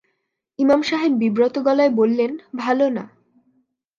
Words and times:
ইমাম 0.59 0.81
সাহেব 0.81 1.11
বিব্রত 1.13 1.55
গলায় 1.59 1.89
বললেন, 1.89 2.31
ভালো 2.57 2.85
না। 2.89 3.03